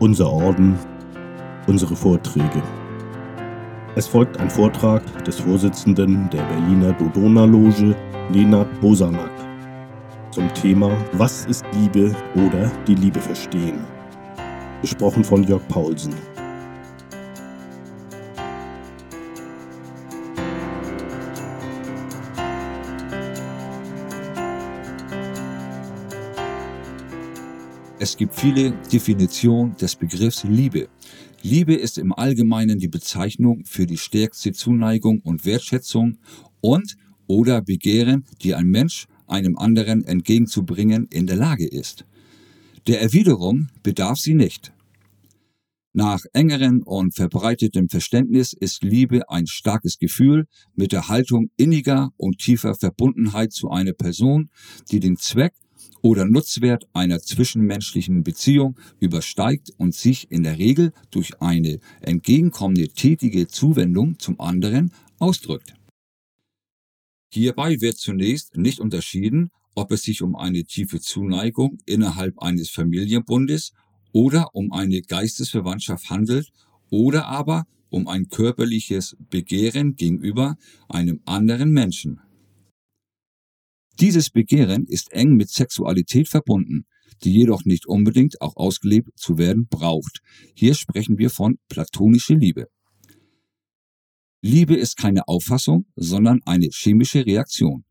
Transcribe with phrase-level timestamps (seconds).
[0.00, 0.78] unser Orden,
[1.66, 2.62] unsere Vorträge.
[3.96, 7.94] Es folgt ein Vortrag des Vorsitzenden der Berliner Dodona-Loge,
[8.32, 9.30] Lenard Bosanak,
[10.30, 13.80] zum Thema Was ist Liebe oder die Liebe verstehen.
[14.80, 16.14] Gesprochen von Jörg Paulsen.
[28.02, 30.88] Es gibt viele Definitionen des Begriffs Liebe.
[31.42, 36.16] Liebe ist im Allgemeinen die Bezeichnung für die stärkste Zuneigung und Wertschätzung
[36.62, 36.96] und
[37.26, 42.06] oder Begehren, die ein Mensch einem anderen entgegenzubringen in der Lage ist.
[42.86, 44.72] Der Erwiderung bedarf sie nicht.
[45.92, 52.38] Nach engerem und verbreitetem Verständnis ist Liebe ein starkes Gefühl mit der Haltung inniger und
[52.38, 54.48] tiefer Verbundenheit zu einer Person,
[54.90, 55.52] die den Zweck
[56.02, 63.46] oder Nutzwert einer zwischenmenschlichen Beziehung übersteigt und sich in der Regel durch eine entgegenkommende tätige
[63.48, 65.74] Zuwendung zum anderen ausdrückt.
[67.32, 73.72] Hierbei wird zunächst nicht unterschieden, ob es sich um eine tiefe Zuneigung innerhalb eines Familienbundes
[74.12, 76.50] oder um eine Geistesverwandtschaft handelt
[76.90, 80.56] oder aber um ein körperliches Begehren gegenüber
[80.88, 82.20] einem anderen Menschen.
[84.00, 86.86] Dieses Begehren ist eng mit Sexualität verbunden,
[87.22, 90.20] die jedoch nicht unbedingt auch ausgelebt zu werden braucht.
[90.54, 92.68] Hier sprechen wir von platonischer Liebe.
[94.40, 97.84] Liebe ist keine Auffassung, sondern eine chemische Reaktion.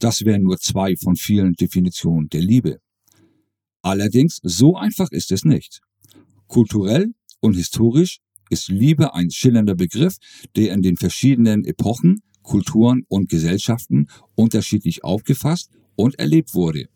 [0.00, 2.78] Das wären nur zwei von vielen Definitionen der Liebe.
[3.82, 5.82] Allerdings, so einfach ist es nicht.
[6.48, 8.18] Kulturell und historisch
[8.50, 10.16] ist Liebe ein schillernder Begriff,
[10.56, 16.88] der in den verschiedenen Epochen Kulturen und Gesellschaften unterschiedlich aufgefasst und erlebt wurde.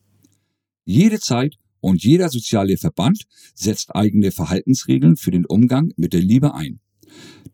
[0.85, 3.25] Jede Zeit und jeder soziale Verband
[3.55, 6.81] setzt eigene Verhaltensregeln für den Umgang mit der Liebe ein.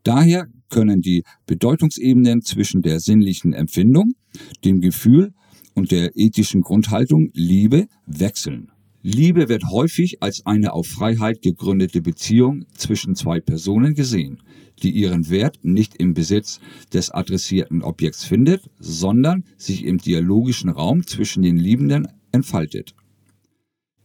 [0.03, 4.15] Daher können die Bedeutungsebenen zwischen der sinnlichen Empfindung,
[4.65, 5.33] dem Gefühl
[5.75, 8.71] und der ethischen Grundhaltung Liebe wechseln.
[9.09, 14.43] Liebe wird häufig als eine auf Freiheit gegründete Beziehung zwischen zwei Personen gesehen,
[14.83, 16.59] die ihren Wert nicht im Besitz
[16.93, 22.97] des adressierten Objekts findet, sondern sich im dialogischen Raum zwischen den Liebenden entfaltet.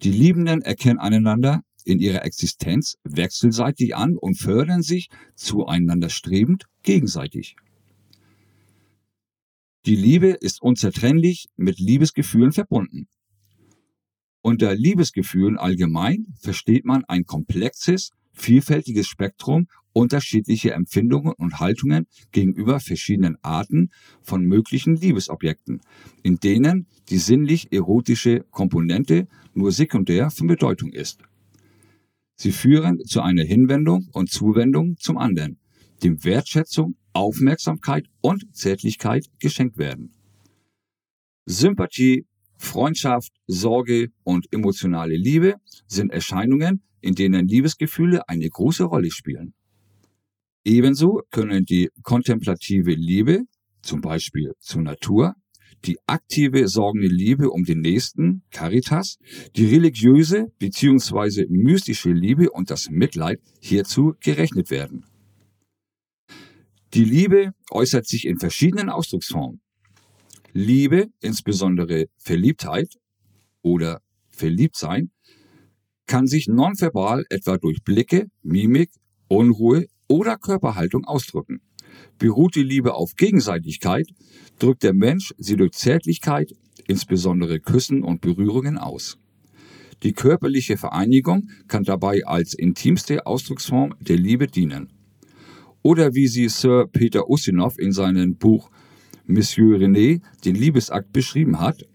[0.04, 7.56] Die Liebenden erkennen einander in ihrer Existenz wechselseitig an und fördern sich zueinander strebend gegenseitig.
[9.88, 13.08] Die Liebe ist unzertrennlich mit Liebesgefühlen verbunden.
[14.42, 23.38] Unter Liebesgefühlen allgemein versteht man ein komplexes, vielfältiges Spektrum unterschiedlicher Empfindungen und Haltungen gegenüber verschiedenen
[23.44, 23.90] Arten
[24.22, 25.82] von möglichen Liebesobjekten,
[26.24, 31.20] in denen die sinnlich-erotische Komponente nur sekundär von Bedeutung ist.
[32.36, 35.60] Sie führen zu einer Hinwendung und Zuwendung zum anderen,
[36.04, 40.14] dem Wertschätzung, Aufmerksamkeit und Zärtlichkeit geschenkt werden.
[41.46, 42.26] Sympathie,
[42.62, 45.56] Freundschaft, Sorge und emotionale Liebe
[45.88, 49.54] sind Erscheinungen, in denen Liebesgefühle eine große Rolle spielen.
[50.64, 53.42] Ebenso können die kontemplative Liebe,
[53.82, 55.34] zum Beispiel zur Natur,
[55.86, 59.18] die aktive sorgende Liebe um den Nächsten, Caritas,
[59.56, 61.48] die religiöse bzw.
[61.50, 65.06] mystische Liebe und das Mitleid hierzu gerechnet werden.
[66.94, 69.62] Die Liebe äußert sich in verschiedenen Ausdrucksformen.
[70.54, 72.98] Liebe, insbesondere Verliebtheit
[73.62, 75.12] oder Verliebtsein,
[76.08, 78.90] kann sich nonverbal etwa durch Blicke, Mimik,
[79.30, 81.62] Unruhe oder Körperhaltung ausdrücken.
[82.18, 84.08] Beruht die Liebe auf Gegenseitigkeit,
[84.60, 86.54] drückt der Mensch sie durch Zärtlichkeit,
[86.88, 89.18] insbesondere Küssen und Berührungen aus.
[90.04, 94.92] Die körperliche Vereinigung kann dabei als intimste Ausdrucksform der Liebe dienen.
[95.84, 98.70] Oder wie sie Sir Peter Ustinov in seinem Buch
[99.32, 101.88] Monsieur René den Liebesakt beschrieben hat,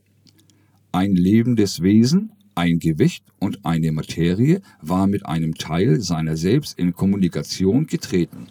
[0.93, 6.95] ein lebendes Wesen, ein Gewicht und eine Materie war mit einem Teil seiner selbst in
[6.95, 8.47] Kommunikation getreten.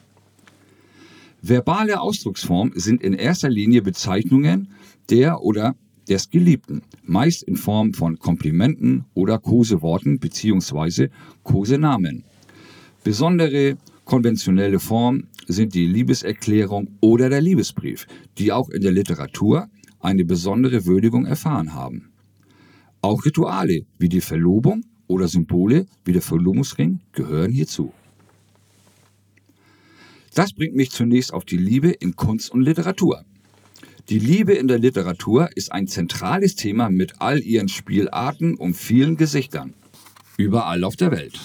[1.42, 4.70] Verbale Ausdrucksformen sind in erster Linie Bezeichnungen
[5.10, 5.76] der oder
[6.08, 11.10] des Geliebten, meist in Form von Komplimenten oder Koseworten bzw.
[11.44, 12.24] Kosenamen.
[13.04, 18.08] Besondere konventionelle Formen sind die Liebeserklärung oder der Liebesbrief,
[18.38, 19.68] die auch in der Literatur
[20.00, 22.12] eine besondere Würdigung erfahren haben.
[23.02, 27.94] Auch Rituale wie die Verlobung oder Symbole wie der Verlobungsring gehören hierzu.
[30.34, 33.24] Das bringt mich zunächst auf die Liebe in Kunst und Literatur.
[34.10, 39.18] Die Liebe in der Literatur ist ein zentrales Thema mit all ihren Spielarten und vielen
[39.18, 39.74] Gesichtern.
[40.38, 41.40] Überall auf der Welt.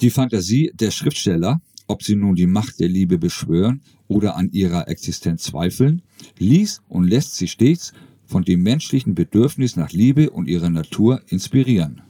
[0.00, 1.60] Die Fantasie der Schriftsteller,
[1.92, 6.00] ob sie nun die Macht der Liebe beschwören oder an ihrer Existenz zweifeln,
[6.38, 7.92] ließ und lässt sich stets
[8.24, 12.00] von dem menschlichen Bedürfnis nach Liebe und ihrer Natur inspirieren.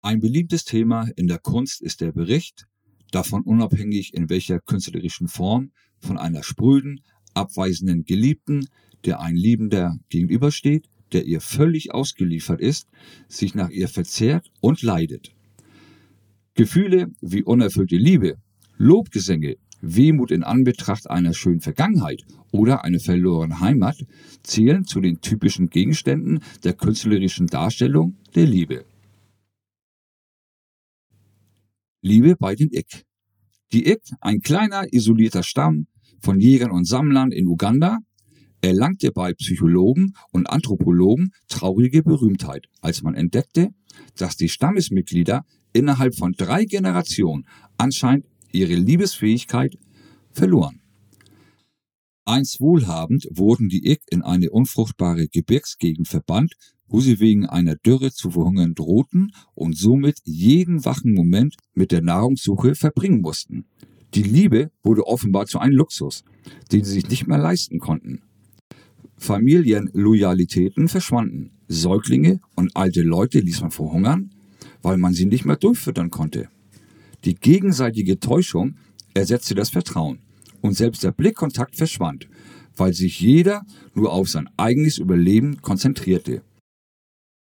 [0.00, 2.68] Ein beliebtes Thema in der Kunst ist der Bericht,
[3.10, 7.02] davon unabhängig in welcher künstlerischen Form, von einer spröden,
[7.34, 8.66] abweisenden Geliebten,
[9.04, 12.88] der ein Liebender gegenübersteht, der ihr völlig ausgeliefert ist,
[13.28, 15.34] sich nach ihr verzehrt und leidet.
[16.54, 18.38] Gefühle wie unerfüllte Liebe,
[18.80, 24.06] Lobgesänge, Wehmut in Anbetracht einer schönen Vergangenheit oder einer verlorenen Heimat
[24.42, 28.86] zählen zu den typischen Gegenständen der künstlerischen Darstellung der Liebe.
[32.00, 33.04] Liebe bei den Ik.
[33.74, 35.86] Die Ik, ein kleiner isolierter Stamm
[36.22, 37.98] von Jägern und Sammlern in Uganda,
[38.62, 43.74] erlangte bei Psychologen und Anthropologen traurige Berühmtheit, als man entdeckte,
[44.16, 45.44] dass die Stammesmitglieder
[45.74, 49.78] innerhalb von drei Generationen anscheinend ihre Liebesfähigkeit
[50.30, 50.80] verloren.
[52.24, 56.54] Einst wohlhabend wurden die Ik in eine unfruchtbare Gebirgsgegend verbannt,
[56.86, 62.02] wo sie wegen einer Dürre zu verhungern drohten und somit jeden wachen Moment mit der
[62.02, 63.64] Nahrungssuche verbringen mussten.
[64.14, 66.24] Die Liebe wurde offenbar zu einem Luxus,
[66.72, 68.22] den sie sich nicht mehr leisten konnten.
[69.16, 71.52] Familienloyalitäten verschwanden.
[71.68, 74.30] Säuglinge und alte Leute ließ man verhungern,
[74.82, 76.48] weil man sie nicht mehr durchfüttern konnte.
[77.24, 78.76] Die gegenseitige Täuschung
[79.14, 80.20] ersetzte das Vertrauen
[80.62, 82.28] und selbst der Blickkontakt verschwand,
[82.76, 86.42] weil sich jeder nur auf sein eigenes Überleben konzentrierte.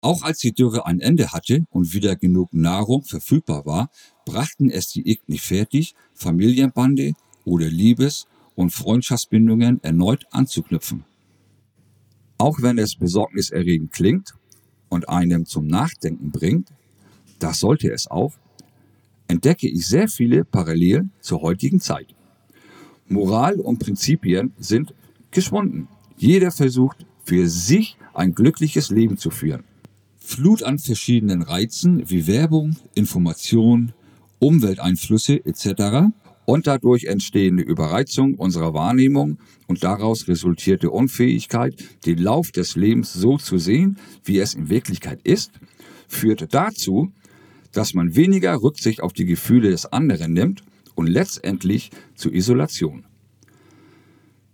[0.01, 3.91] Auch als die Dürre ein Ende hatte und wieder genug Nahrung verfügbar war,
[4.25, 7.13] brachten es die nicht fertig, Familienbande
[7.45, 8.25] oder Liebes-
[8.55, 11.05] und Freundschaftsbindungen erneut anzuknüpfen.
[12.37, 14.33] Auch wenn es besorgniserregend klingt
[14.89, 16.69] und einem zum Nachdenken bringt,
[17.37, 18.33] das sollte es auch,
[19.31, 22.13] entdecke ich sehr viele Parallelen zur heutigen Zeit.
[23.07, 24.93] Moral und Prinzipien sind
[25.31, 25.87] geschwunden.
[26.17, 29.63] Jeder versucht, für sich ein glückliches Leben zu führen.
[30.19, 33.93] Flut an verschiedenen Reizen wie Werbung, Information,
[34.39, 36.11] Umwelteinflüsse etc.
[36.45, 39.37] und dadurch entstehende Überreizung unserer Wahrnehmung
[39.67, 41.75] und daraus resultierte Unfähigkeit,
[42.05, 45.51] den Lauf des Lebens so zu sehen, wie es in Wirklichkeit ist,
[46.09, 47.13] führt dazu,
[47.71, 50.63] dass man weniger Rücksicht auf die Gefühle des anderen nimmt
[50.95, 53.05] und letztendlich zu Isolation.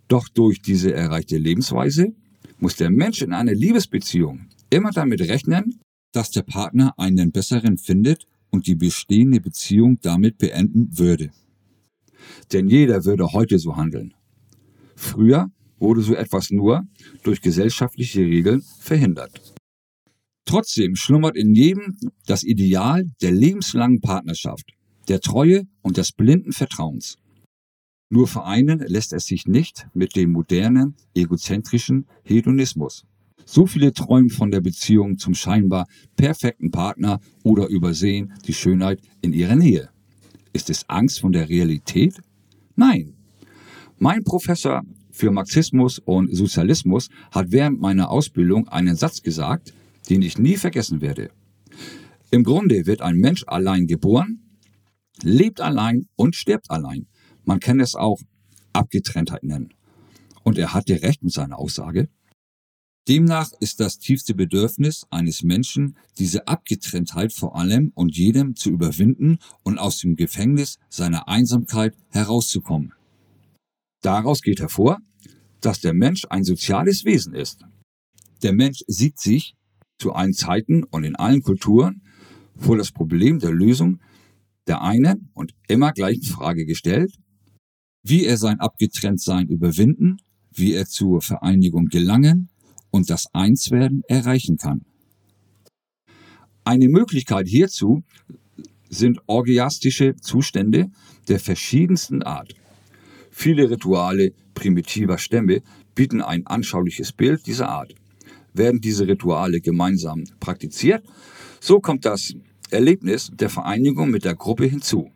[0.08, 2.14] Doch durch diese erreichte Lebensweise
[2.58, 5.80] muss der Mensch in einer Liebesbeziehung immer damit rechnen,
[6.12, 11.30] dass der Partner einen besseren findet und die bestehende Beziehung damit beenden würde.
[12.52, 14.14] Denn jeder würde heute so handeln.
[14.96, 16.86] Früher wurde so etwas nur
[17.22, 19.54] durch gesellschaftliche Regeln verhindert.
[20.48, 24.64] Trotzdem schlummert in jedem das Ideal der lebenslangen Partnerschaft,
[25.06, 27.16] der Treue und des blinden Vertrauens.
[28.08, 33.04] Nur vereinen lässt es sich nicht mit dem modernen, egozentrischen Hedonismus.
[33.44, 35.86] So viele träumen von der Beziehung zum scheinbar
[36.16, 39.90] perfekten Partner oder übersehen die Schönheit in ihrer Nähe.
[40.54, 42.22] Ist es Angst von der Realität?
[42.74, 43.12] Nein.
[43.98, 49.74] Mein Professor für Marxismus und Sozialismus hat während meiner Ausbildung einen Satz gesagt,
[50.08, 51.30] den ich nie vergessen werde.
[52.30, 54.58] Im Grunde wird ein Mensch allein geboren,
[55.22, 57.06] lebt allein und stirbt allein.
[57.44, 58.20] Man kann es auch
[58.72, 59.72] Abgetrenntheit nennen.
[60.42, 62.08] Und er hatte recht mit seiner Aussage.
[63.08, 69.38] Demnach ist das tiefste Bedürfnis eines Menschen, diese Abgetrenntheit vor allem und jedem zu überwinden
[69.62, 72.92] und aus dem Gefängnis seiner Einsamkeit herauszukommen.
[74.02, 74.98] Daraus geht hervor,
[75.62, 77.64] dass der Mensch ein soziales Wesen ist.
[78.42, 79.56] Der Mensch sieht sich
[79.98, 82.02] zu allen Zeiten und in allen Kulturen
[82.56, 84.00] vor das Problem der Lösung
[84.66, 87.14] der einen und immer gleichen Frage gestellt,
[88.02, 90.18] wie er sein Abgetrenntsein überwinden,
[90.52, 92.50] wie er zur Vereinigung gelangen
[92.90, 94.82] und das Einswerden erreichen kann.
[96.64, 98.02] Eine Möglichkeit hierzu
[98.90, 100.90] sind orgiastische Zustände
[101.28, 102.54] der verschiedensten Art.
[103.30, 105.62] Viele Rituale primitiver Stämme
[105.94, 107.94] bieten ein anschauliches Bild dieser Art.
[108.58, 111.04] Werden diese Rituale gemeinsam praktiziert,
[111.60, 112.34] so kommt das
[112.70, 115.10] Erlebnis der Vereinigung mit der Gruppe hinzu.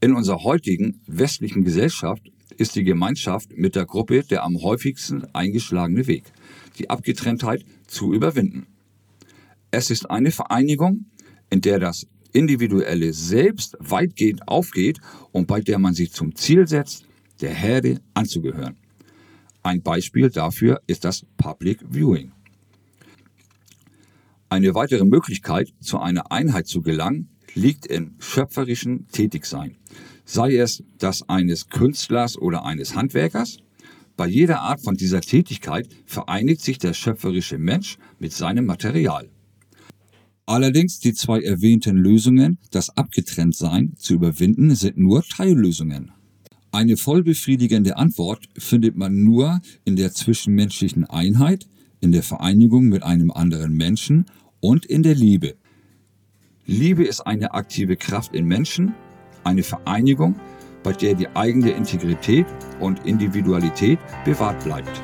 [0.00, 2.22] In unserer heutigen westlichen Gesellschaft
[2.58, 6.32] ist die Gemeinschaft mit der Gruppe der am häufigsten eingeschlagene Weg,
[6.78, 8.66] die Abgetrenntheit zu überwinden.
[9.70, 11.06] Es ist eine Vereinigung,
[11.50, 15.00] in der das individuelle Selbst weitgehend aufgeht
[15.32, 17.06] und bei der man sich zum Ziel setzt,
[17.40, 18.76] der Herde anzugehören.
[19.66, 22.30] Ein Beispiel dafür ist das Public Viewing.
[24.48, 29.76] Eine weitere Möglichkeit, zu einer Einheit zu gelangen, liegt in schöpferischen Tätigsein,
[30.24, 33.56] sei es das eines Künstlers oder eines Handwerkers.
[34.16, 39.28] Bei jeder Art von dieser Tätigkeit vereinigt sich der schöpferische Mensch mit seinem Material.
[40.46, 46.12] Allerdings die zwei erwähnten Lösungen, das Abgetrenntsein zu überwinden, sind nur Teillösungen.
[46.72, 51.66] Eine vollbefriedigende Antwort findet man nur in der zwischenmenschlichen Einheit,
[52.00, 54.26] in der Vereinigung mit einem anderen Menschen
[54.60, 55.54] und in der Liebe.
[56.66, 58.94] Liebe ist eine aktive Kraft in Menschen,
[59.44, 60.34] eine Vereinigung,
[60.82, 62.46] bei der die eigene Integrität
[62.80, 65.02] und Individualität bewahrt bleibt.